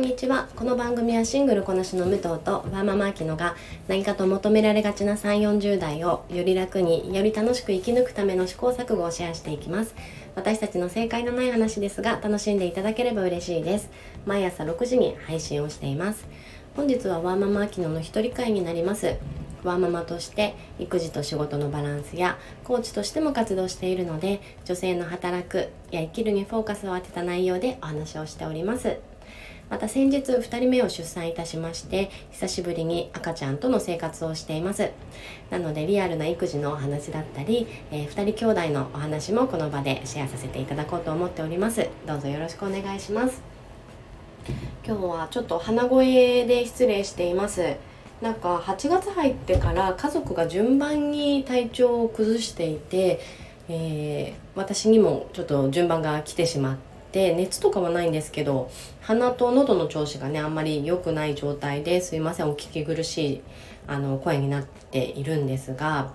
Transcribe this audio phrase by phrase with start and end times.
[0.00, 0.48] んにちは。
[0.56, 3.54] この番組はシングルこなしの武藤とワーママアキノが
[3.86, 9.94] 何かと求められがちな3 4 0代をより楽により楽しく生き抜くための試行錯誤をシェアしていきます。
[10.34, 13.90] 私たちの正解のない話ですが楽しんでいただければ嬉しいです。
[14.24, 16.26] 毎朝6時に配信をしています。
[16.74, 19.16] 本日はワーママアキノの一人会になります。
[19.64, 28.96] ワーママとして育児と仕事のバランスやコーチとしても活動しているので女性の働くや生きるにフォーカスを当てた内容でお話をしております。
[29.70, 34.90] また先日2人目を出産いたしまして久しぶりに赤ちゃんとの生活をしています。
[35.48, 41.88] なのでリアルな育児のお話だったり、えー、2人兄弟のお話もこの場でシェアさせていただこうと思っております。
[42.04, 43.40] どうぞよろしくお願いします。
[44.84, 47.76] 今日はちょっと鼻声で失礼しています。
[48.20, 53.20] なんか8月入ってから家族が順番に体調を崩していて、
[53.68, 58.70] えー、私にもちょっと順番が来てしまって熱とかはないんですけど
[59.02, 63.42] 鼻と喉の調子がねあんまり良くない状態ですいませんお聞き苦しい
[63.86, 66.12] あの声になっているんですが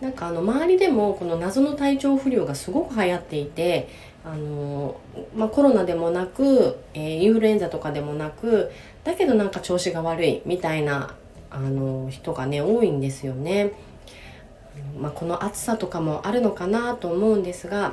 [0.00, 3.88] なんかあの周りでもこの謎の体調不良がすごく流行っていて
[4.24, 5.00] あの、
[5.36, 8.72] まあ、コロナでもなく、えー、インフルエンザとかでもなく
[9.04, 11.14] だけどなんか調子が悪いみたいな
[11.50, 13.72] あの人がね多いんですよね。
[14.98, 17.92] まあ、この暑さとかもあるのかなと思うんですが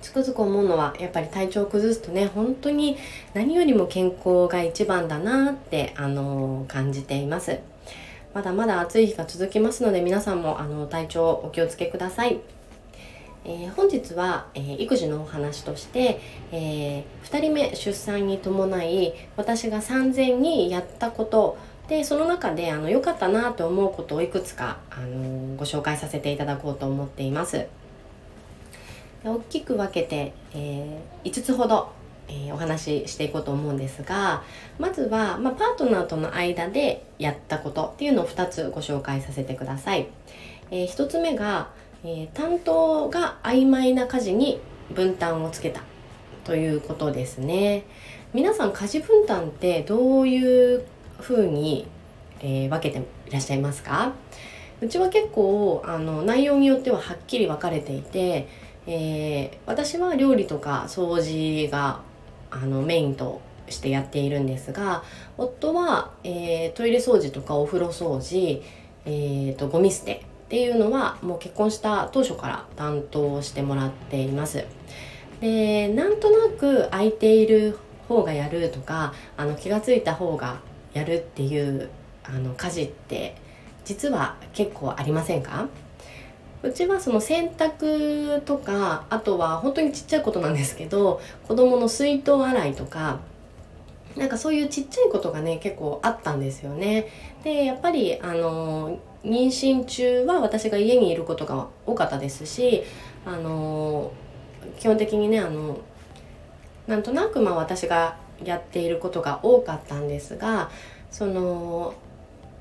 [0.00, 2.96] つくづく思うのはやっぱり体調を崩すとね本当に
[3.34, 7.58] 何よりも健康が一番だなってあの感じています
[8.34, 12.40] まだまだ暑い日が続きますので皆さんもあの体調お気をつけください
[13.42, 16.20] えー、本日は、えー、育児のお話として、
[16.52, 21.56] えー、2人目出産に伴い私が産前にやったこと
[21.88, 27.66] でその中であの良かったなと思うことをいくつか、あのご紹介させていただこうと思っています。
[29.24, 31.90] 大きく分けて、えー、5つほど、
[32.28, 34.42] えー、お話ししていこうと思うんですが
[34.78, 40.08] まずは、まあ、パートナーとの間でやったことっていうのを2つご紹介させてください。
[40.70, 41.68] えー、1つ目が、
[42.02, 44.60] え担当が曖昧な家事に
[44.94, 45.82] 分担をつけた
[46.44, 47.84] ということですね。
[48.32, 50.84] 皆さん家事分担ってどういう
[51.20, 51.86] 風に、
[52.40, 54.12] え、分けていらっしゃいますか？
[54.80, 58.48] うちは結構あの内容によってははっきり分かれていて、
[58.92, 62.00] えー、私は料理とか掃除が
[62.50, 65.04] あのメインとしてやっているんですが
[65.38, 68.60] 夫は、えー、トイレ掃除とかお風呂掃除、
[69.06, 74.64] えーと、ゴミ捨てっていうのはもう結婚した当初から担当してもらっています。
[75.40, 80.58] でなんとなく空いている方がやるとかあの気が付いた方が
[80.92, 81.88] やるっていう
[82.24, 83.36] あの家事って
[83.84, 85.68] 実は結構ありませんか？
[86.62, 93.20] うちはその洗濯とかあとは本当にちっちゃいことなんですけど子供の水筒洗いとか
[94.16, 97.06] なんかそういうちっちゃいことがね結構あったんですよね。
[97.44, 102.82] でやっぱりあの妊娠中は私が家にいることが多かったですし
[103.24, 104.12] あの
[104.78, 105.78] 基本的にねあの
[106.86, 110.70] なんとなくまあ私がやっていることが多かったんですが
[111.10, 111.94] その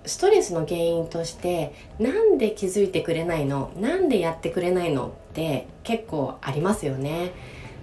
[0.05, 3.71] ストレスの原因としてなんで気づいてくれないの？
[3.79, 7.31] なんでやってくれないのって結構ありますよね。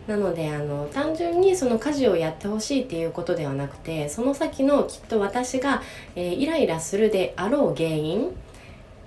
[0.07, 5.83] なのであの単純にその家事をやってほしいっていうことではなくてその先のきっと私が、
[6.15, 8.35] えー、イライラするであろう原因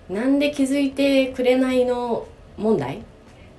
[0.10, 2.28] なんで気づいてくれないの
[2.58, 2.98] 問題？
[2.98, 3.02] っ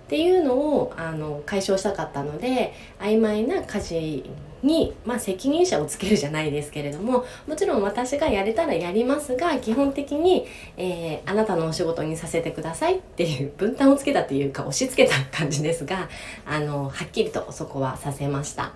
[0.09, 4.31] ていうのをあの解消したかったので曖昧な家事
[4.63, 16.09] に、まあ、責任者をつけるじゃないですけれどももちろん私がやれたらやりますが基本的に、えー、あなたのお仕事にさせてくださいっていう分担をつけたっていうか押し付けた感じですが
[16.47, 18.73] あのはっきりとそこはさせました。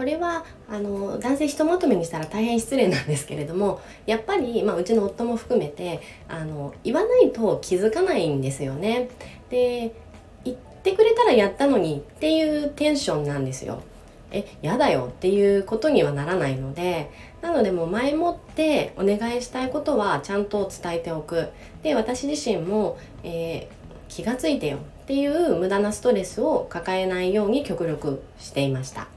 [0.00, 9.10] これはあの男性ひとまとめにしたら大変失礼なんですけれどもやっぱり、まあ、うちの夫も含めてあの言わないと気づかないんですよね。
[9.50, 9.94] で
[10.42, 13.82] 言ってくれたらやったのにっていうテンションなんですよ。
[14.30, 17.10] えやだよっていうことにはならないので
[17.42, 21.48] なのでもう前もってお願いしたいことはちゃんと伝えておく。
[21.82, 29.08] で私自身も、えー、気がついてよっていう無駄なストレスを抱えないように極力していました。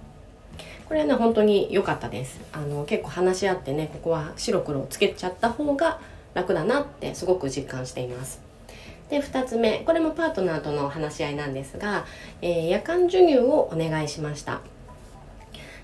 [0.88, 2.40] これはね本当に良かったです。
[2.52, 6.00] あの結構話し合ってねここは白黒つけちゃった方が
[6.34, 8.42] 楽だなってすごく実感しています。
[9.10, 12.06] で2つ目これもパートナーとの話し合いなんですが、
[12.42, 14.62] えー、夜間授乳をお願いしました。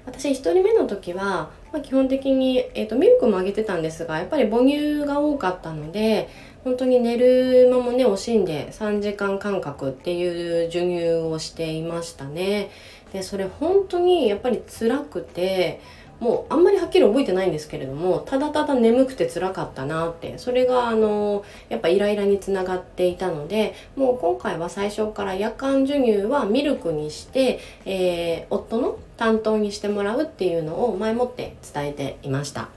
[0.10, 6.30] 私1人目の時は、まあ、基本的に、えーと、ミルクもあげてたんですがやっぱり母乳が多かったので
[6.64, 12.70] 本当に寝る間もね惜しんで3時間間隔っていう授乳をしていましたね。
[13.14, 15.80] でそれ本当にやっぱり辛くて
[16.20, 32.70] もうあんまりはっきり覚えてないんですけれどもただただ眠くて辛かったなってそれがあのやっぱイライラにつながっていたのでもう今回は最初から夜間授乳はミルクにして、えー、夫の担当にしてもらうっていうのを前もって伝えていました。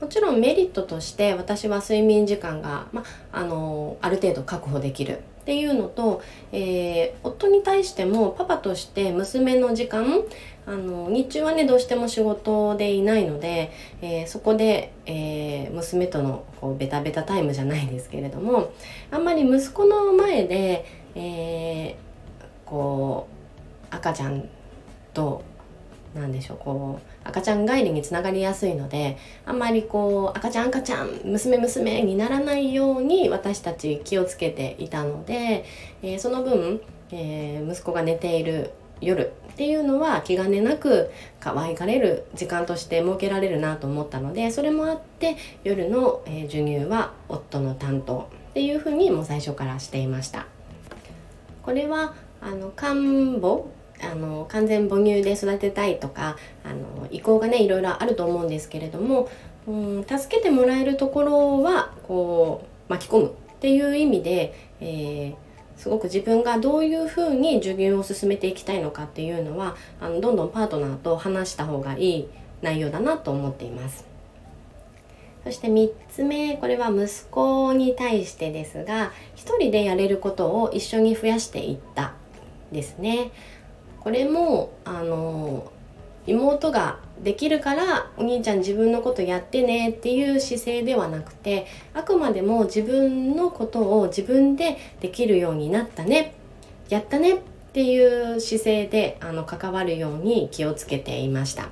[0.00, 3.02] もちろんメリットとして私は睡眠時間が、ま
[3.32, 6.22] あのある程度確保できるっていうのと、
[6.52, 10.22] えー、夫に対してもパパとして娘の時間
[10.66, 13.72] あの日中はねどうしても仕事でいないので、
[14.02, 18.72] えー、そこで、えー、娘とのこうベタベタタイムじゃないですけれども
[19.10, 20.84] あんまり息子の前で、
[21.14, 21.96] え
[22.64, 23.28] こ
[23.92, 24.48] う赤ちゃん
[25.14, 25.42] と
[26.14, 35.64] 何でしょうこう赤ちゃん帰りにつながりやすいのであんまりこう赤ちゃん赤ちゃん娘娘にならないように私たち気をつけていたので、
[36.02, 36.80] えー、その分、
[37.12, 41.10] えー、息子が寝ている夜っていうのは気兼ねなく
[41.40, 50.46] 可愛がれる時間として設けられるなと思ったのでそれもあって夜の、え授乳は夫の担当っていうふうにもう最初からしていました。
[51.62, 53.70] これはあの看護
[54.02, 59.28] あの完全母乳で育てたいとかあの意向がねいろいろあると思うんですけれども、
[59.66, 65.45] うん、助けてもらえるところはこう巻き込むっていう意味で、えー、
[65.76, 72.28] すごく自分がどういうふうに授乳を進めていきたいのかっていうのはあのどんどんパートナーと話した方がいい
[72.62, 74.04] 内容だなと思っています。
[75.44, 82.14] そして3つ目これは息子に対してですが1人でやれることを一緒に増やしていった
[82.72, 83.30] ですね。
[84.00, 85.70] これもあの
[86.26, 96.34] 妹ができるからお兄ちゃん自分のことやってねっていう姿勢ではなくてあくまでも自分のことを自分でできるようになったね
[96.88, 97.38] やったねっ
[97.72, 101.68] ていう姿勢であの関わるように気をつけていました。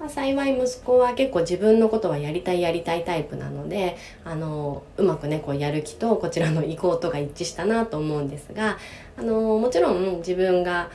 [0.00, 8.78] まあ、幸い息子は結構自分のことはやりたいやりたいタイプなのであのうまくねこうやる気とこちらの意向とが一致したなと思うんですが
[9.16, 10.90] あのもちろん自分が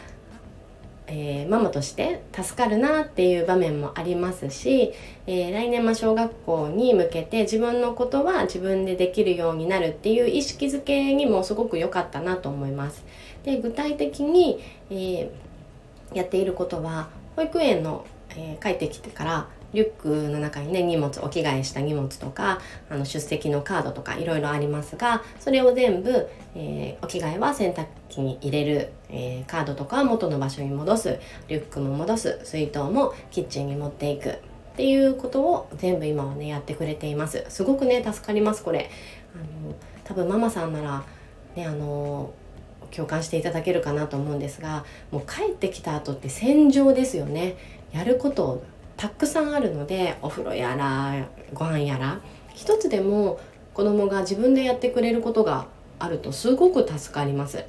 [1.07, 4.93] えー、ママとして助かるなっていう場面もありますし、
[5.27, 13.03] えー、来年は小学校に向けて自分のことは自分でできるようになるっていう意識づけにもすごく良かったなと思います。
[13.43, 22.59] で具体的に、えー、やっていることは保育園の、え帰ってきてからリュックの中にね荷物お着替えした荷物とか
[22.89, 31.19] あの出席のカードとかいろいろありますがそれを全部、えー、お着替えは洗濯機に入れる、えー、カードとかは元の場所に戻す。
[31.47, 32.39] リュックも戻す。
[32.43, 34.29] 水筒もキッチンに持っていく。
[34.73, 37.45] っていうことを全部今はねやってくれています。
[37.49, 38.89] すごくね助かりますこれ。
[39.35, 39.37] あ
[39.67, 41.03] の多分ママさんなら
[41.55, 42.33] ねあの
[42.91, 47.55] 共感していただけるかなと思うんですがもう帰ってきた後って戦場ですよね。
[47.91, 48.63] やること
[48.97, 52.19] たくさんあるのでお風呂やらご飯やら
[52.53, 53.39] 一つでも
[53.73, 55.67] 子供が自分でやってくれることが
[55.99, 57.63] あるとすごく助かります。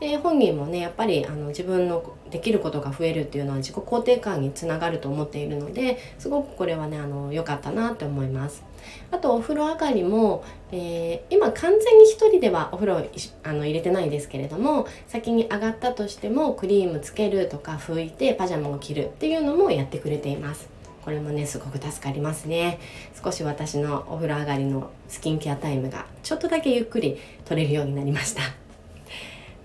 [0.00, 6.98] で本人もねやっぱりあの自分のできることが増えるっていうのは自己肯定感につながると思っているのですごくこれはね
[7.30, 8.64] 良かったなって思います。
[9.10, 13.08] あとお風呂上がりも、えー、今完全に1人ではお風呂
[13.42, 20.68] あの入れてないですけれども先に上がったとしてもクリームつけるとか拭いてパジャマを着るっていうのもやってくれています。
[21.02, 22.78] これもねすごく助かりますね。
[23.22, 28.63] 少し私のお風呂上がりのスキンケアタイムがちょっとだけゆっくり取れるようになりました。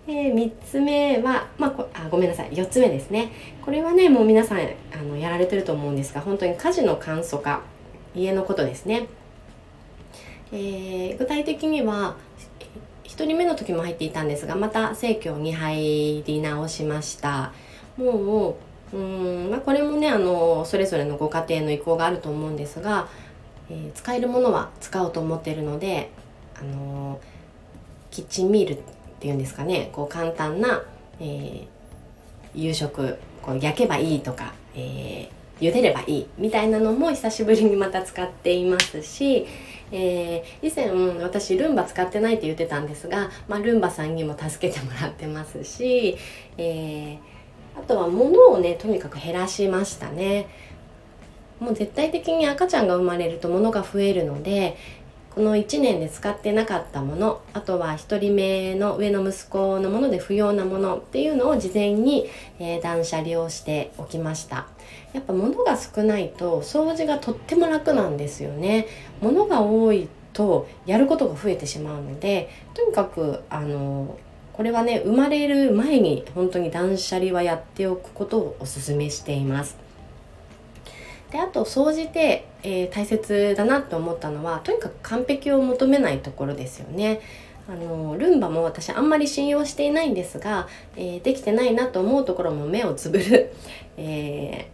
[0.10, 3.32] で3つ目は、まあ、あごめんなさい4つ目ですね。
[3.64, 4.64] これはねもう皆さんあ
[5.04, 7.62] のやられてると思うんですが本当に家事の簡素化
[8.16, 9.08] 家のことですね、
[10.52, 12.16] えー、具体的には
[13.04, 17.54] 1人目の時も入っていたんですがまた生協に入り直しました。
[17.96, 18.58] も
[18.94, 23.08] ううん、まあ、これもねあのそれぞれのご家庭の意向があると思うんですが、
[23.70, 26.10] えー、使えるものは使おうと思ってるので
[26.60, 27.20] あの
[28.10, 28.80] キッチンミール
[29.20, 30.84] ていうんですかねこう簡単な、
[31.20, 31.68] えー、
[32.56, 39.46] 夕食こう焼けばいいとか、えー、茹でればいいみたいなのも久しぶりにまた使っていますし、
[39.92, 40.90] えー、以前
[41.22, 46.18] 私ルンバ使ってないって言ってたんですが、まあ、ルンバさんにも助けてもらってますし、
[46.58, 47.18] え、
[47.78, 50.48] あとは物をねとにかく減らしましたね。
[51.60, 54.78] もう絶対的に赤ちゃんが生まれると物が増えるので、
[55.36, 62.28] この1年で使ってなかったものあとは1人目の上の息子のもので不要なものっていうのを事前に、
[62.60, 64.68] えー、断捨離をしておきました。
[65.14, 68.88] やっぱ物が少ないと掃除がとっても楽なんですよね。
[69.22, 74.18] 物が多いとやることが増えてしまうのでとにかくあの
[74.54, 79.78] これはね生まれる前に本当に断捨離はやっておくことをおすすめしています。
[81.32, 87.22] であと総じて、えー、大切だなと思ったのはとにかく完璧を求めないところですよね。
[87.70, 93.54] あのルンバも私あんまり信用していないんですが、えー、できてないなと思うところも目をつぶる、
[93.96, 94.70] え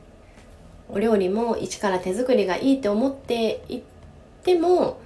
[0.90, 3.82] ー、お料理も一から手作りがいいって思っていっ
[4.44, 4.98] ても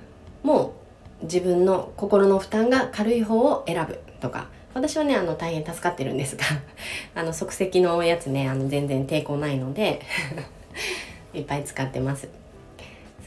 [0.44, 0.74] も
[1.22, 4.48] う自分の心の負担が軽い方を選ぶとか。
[4.76, 6.46] 私はねあの大変助かってるんですが。
[7.16, 10.00] あの即席のやつねあの全然抵抗ないので
[11.34, 12.30] いっぱい使ってます。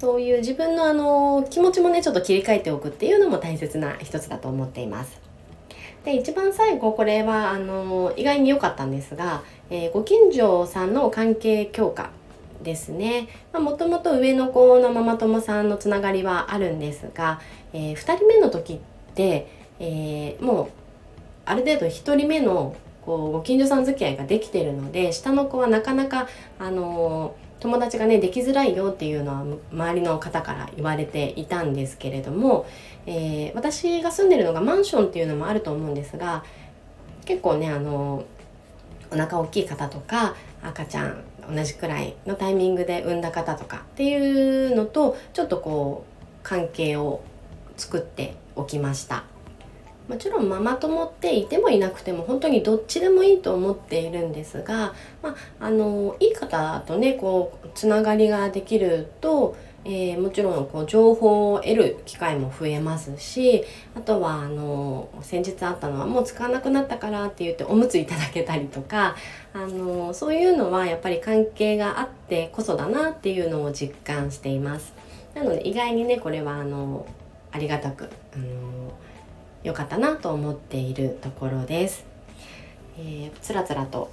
[0.03, 5.21] そういう自分のあの気持ちもねちょっと切り替えておくっていうのも大切な一つだと思っています。
[6.05, 12.11] で一番最後これはあの意外に良かったんですが、えー、ご近所さんの関係強化
[12.65, 13.29] ですね。
[13.53, 17.41] もともと上の子のママ友さんのつながりはあるんですが、
[17.73, 18.79] えー、2人目の時っ
[19.15, 19.47] て、
[19.79, 20.69] えー、もう
[21.45, 22.75] ある程度1人目の
[23.07, 26.27] こうご近所さん付き合いができてるので下の子はなかなか
[26.59, 32.67] あの友達がねできづらいよっていうのは周りの方から言われていたんですけれども、
[33.07, 36.43] えー、私が住んでるのがマンションっていうのもあると思うんですが
[37.25, 38.25] 結構ねあの
[39.13, 41.23] お腹大きい方とか赤ちゃん
[41.55, 47.23] 同じくらいのタイミングで産んだ方とかっていうのとちょっとこう関係を
[47.77, 49.32] 作っておきました。
[50.09, 69.17] もちろんママ友っていてもいなくても本当にどっちでもいいと思っているんですが、まあ、あのいい方とねこうつながりができると、えー、もちろんこう情報を得る機会も増えますしあとはあの先日あったのはもう使わなくなったからって言っておむついただけたりとか
[69.55, 74.95] あのそういうのはやっぱり関係があってこそだなっていうのを実感しています。
[75.35, 77.07] なので意外にねこれはあの
[77.53, 78.93] ありがたくあの
[79.65, 82.05] 良かったなと思っているところです。
[82.99, 84.11] えー、つらつらと、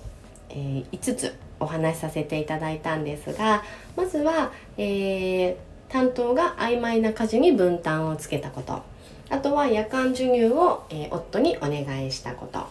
[0.49, 3.63] えー、5つお話しさせていただいたんですが
[3.97, 5.55] まずは、えー、
[5.89, 8.81] 担当が曖昧な家事に分担をつけたこと。
[9.31, 12.65] あとは夜間授乳を、えー、夫にお願いしたこと、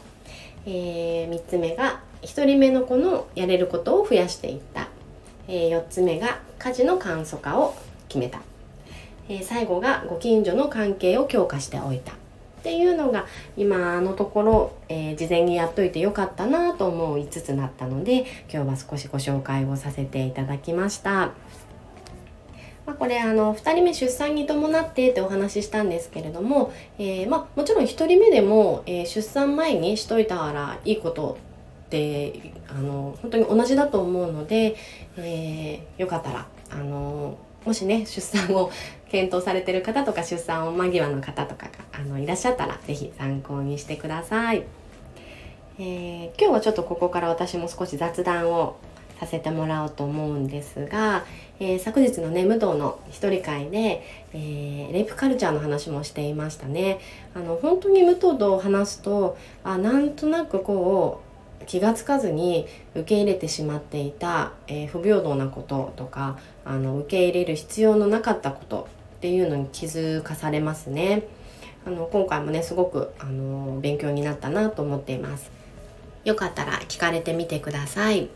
[0.66, 4.88] えー、3つ目が1人目の子のやれることを増やしていった、
[5.46, 7.76] え、4つ目が家事の簡素化を
[8.08, 8.40] 決めた、
[9.28, 12.12] え、最後がご近所の関係を強化しておいた。
[12.58, 21.30] っていうのが今のところ、えー、事前にやっといてよかったなと思う5つなったので今日は少しご紹介をさせていただきました。
[22.84, 31.36] まあ、これあの2人目出産に伴ってってお話ししたんですけれども、えー、まあ、もちろん1人目でも、えー、出産前にしといたらいいこと
[31.86, 34.76] ってあの本当に同じだと思うので、
[35.18, 37.36] えー、よかったらあの
[37.66, 38.70] もしね出産を
[39.10, 44.62] 検討されてる方とか出産を間際の方とかがあのいらっしゃったら是非参考にしてください、
[45.80, 48.76] えー、今日はちょっとここから私も少し雑談を
[49.18, 51.24] させてもらおうと思うんですが、
[51.58, 57.00] えー、昨日のね武道の一人会で、えー、レイプカルチャーの話もしていましたね
[57.34, 61.20] あの本当に武藤と話すとあなんとなくこ
[61.60, 71.24] う気が付かずに受け入れてしまっていた、えー、不平等なこととかあの受け入れる必要のなかったことっていうのに気づかされますね。
[71.86, 75.50] あの今回もねすごくあの勉強になったなと思っています。
[76.24, 78.28] よかったら聞かれてみてください。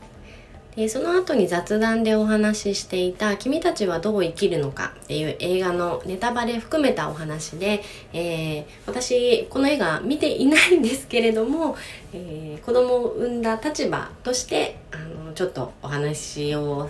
[0.77, 7.83] でその後に雑談でお話ししていた「君たちはどう生きるのか」っていう映画のネタバレ含めたお話で、
[8.15, 11.77] えー、私この映画見ていないんですけれども、
[12.15, 16.89] えー、子供を産んだ立場としてあのちょっとお話を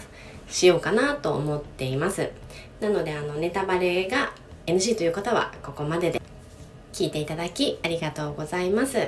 [0.49, 2.31] しようかなと思っています
[2.81, 4.33] なのであのネタバレが
[4.67, 6.22] NG という方はここまでで
[6.93, 8.99] 聞いていただきありがとうございます。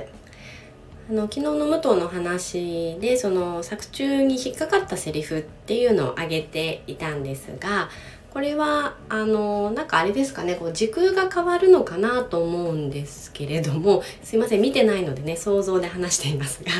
[1.07, 7.89] あの昨日の武藤の話でその作中に引っかかったセリフっていうのを挙げていたんですが
[8.33, 16.71] これはあのなんかあれですかねこう時空が変わるのかなと思うんですけれどもすいません見てないのでね想像で話していますが、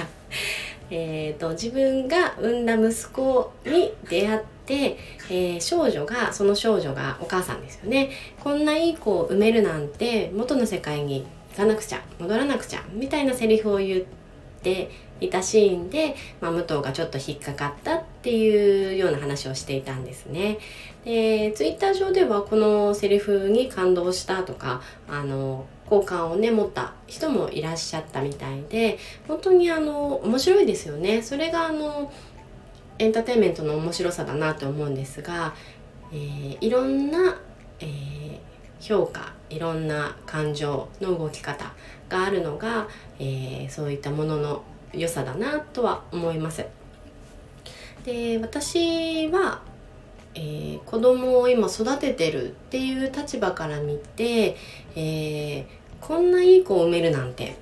[0.90, 14.03] えーと、自分が産んだ息子に出会って、えー、少女がその少女がお母さんですよねこんないい子を産めるなんて元の世界に行かなくちゃ戻らなくちゃみたいなセリフを言っ
[14.62, 14.89] て
[15.22, 20.57] いたシーンで、まあ、武藤がちょっと引っかかったっていうような話をしていたんですね。
[21.05, 31.22] でツイッター上ではこのセリフに感動したとかあの好感をね持った人もいらっしゃったみたいで本当にあの面白いですよね。
[31.22, 32.12] それがあの
[32.98, 35.54] エンターテインメントの面白さだなと思うんですが、
[36.12, 37.38] えー、いろんな、
[37.80, 38.40] えー、
[38.80, 41.74] 評価いろんな感情の動き方
[42.10, 42.88] があるのが、
[43.20, 46.66] えー、そういったものの良さだなとは思います。
[48.06, 49.62] で私は
[50.36, 54.58] えー、子供を今育ててるっていう立場から見て、
[54.96, 55.66] えー、
[56.02, 57.54] こんないい子を産めるなんてっ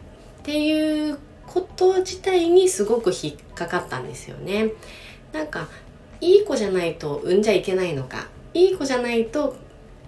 [0.41, 4.71] ていうこと自体にすごく引っかかったんですよね。
[5.33, 5.67] なんか
[6.21, 9.55] いい子じゃないと産んじゃいけないのかいい子じゃないと、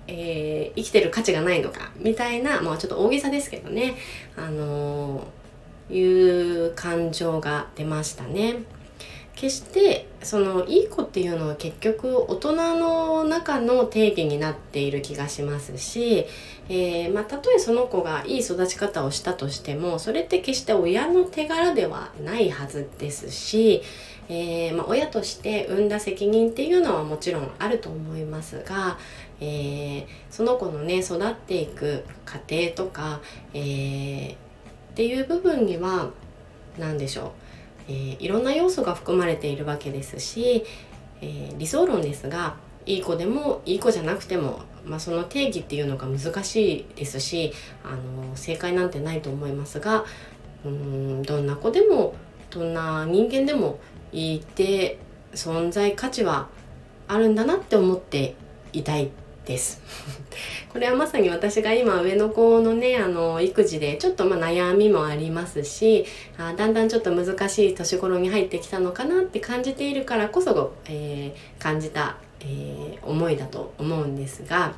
[0.08, 3.96] えー、生きてる価値がないのかみたいなまあちょっと大げさですけどね
[4.38, 8.64] あのー、いう感情が出ましたね。
[9.36, 16.26] 決してそのいい子っていうのは結局大人の中の定義になっている気がしますし、
[16.70, 23.84] えー、まあ、たとえその子がいい育ち方をしたとしてもそれって決して親の手柄ではないはずですし、
[24.28, 28.98] えー、まあ、親として産んだ責任っていうのはもちろんあると思いますが、
[29.40, 33.22] えー、その子のね育っていく過程とか、
[33.54, 34.38] えー、っ
[34.96, 36.10] ていう部分には
[36.78, 37.32] 何でしょう、
[37.90, 40.66] えー、いろんな要素が含まれているわけですし、
[41.22, 47.52] え理想論ですがいい子でもいい子じゃなくても、まあ、その定義っていうのが難しいですし
[47.84, 50.06] あの正解なんてないと思いますが
[50.64, 52.16] うんどんな子でも
[52.50, 53.80] どんな人間でも
[54.12, 55.00] いて
[55.34, 56.48] 存在価値は
[57.08, 58.36] あるんだなって思って
[58.74, 59.12] いたい
[59.46, 59.82] です。
[60.74, 66.06] これはまさに私が今上の子のねあの育児でちょっとま悩みもありますし
[66.38, 74.74] あだんだんちょっと難しい年頃に入ってきたのかなって感じているからこそ、えー、感じた、えー、思いだと思うんですが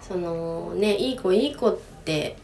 [0.00, 2.36] そのねいい子いい子って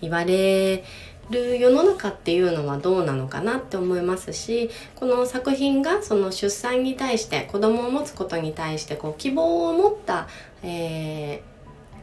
[0.00, 0.82] 言われ
[1.30, 10.28] る世の中っていうのはどうなのかなって思いますしこの作品がその出産に対して子供を持つことに対してこう希望を持った、
[10.62, 11.40] えー、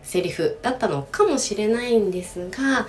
[0.04, 2.88] セリフだったのかもしれないんですが、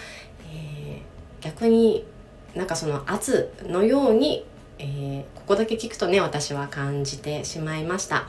[0.53, 2.07] えー、逆に
[2.55, 4.47] なんかその圧のように、
[4.79, 8.29] えー、ここだけ聞くとね私は感じてしまいました。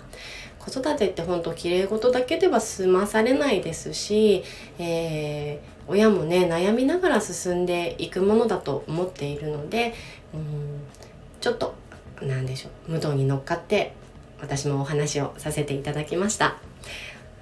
[0.62, 4.44] 子育てって本当綺麗事だけでは済まされないですし、
[4.78, 9.94] えー、親もね悩みながら進んでいくものだと思っているので
[10.34, 10.80] うん
[11.42, 11.76] ちょっと
[12.22, 13.94] 何でしょう無道に乗っかって
[14.40, 16.58] 私もお話をさせていただきました。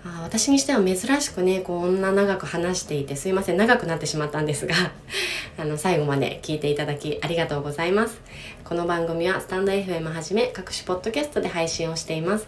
[0.04, 4.74] あ私にしては珍しくねこんな長く話していてすいません長くなってしまったんですが
[5.60, 8.22] あの最後まで聞いていただきありがとうございます。
[8.64, 12.48] この番組はスタンド FM はじめ各種ポッドキャストで配信をしています。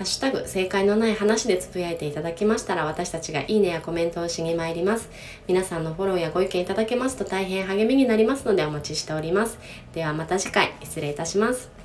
[0.00, 5.10] ハッシュタグ正解のない話でつぶやいていただきましたら私たちがいいねやコメントをしに参ります。
[5.46, 9.58] 皆さんのフォローやご意見いただけますと大変励みになりますのでお待ちしております。
[9.92, 11.79] ではまた次回失礼いたします。